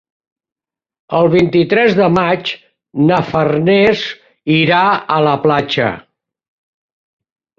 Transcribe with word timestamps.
El 1.17 1.27
vint-i-tres 1.33 1.97
de 1.99 2.07
maig 2.13 2.53
na 3.11 3.19
Farners 3.33 4.01
irà 4.57 4.81
a 5.17 5.21
la 5.27 5.35
platja. 5.47 5.91